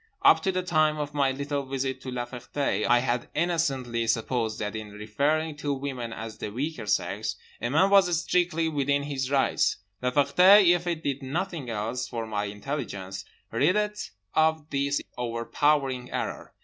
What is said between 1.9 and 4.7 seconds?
to La Ferté I had innocently supposed